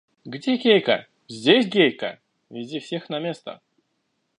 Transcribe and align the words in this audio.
Где 0.25 0.55
Гейка?– 0.55 1.05
Здесь 1.27 1.67
Гейка!– 1.67 2.19
Веди 2.49 2.79
всех 2.79 3.07
на 3.11 3.19
место. 3.19 3.61